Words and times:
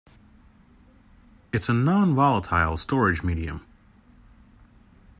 It's 1.53 1.69
a 1.69 1.73
non-volatile 1.75 2.75
storage 2.77 3.21
medium. 3.21 3.63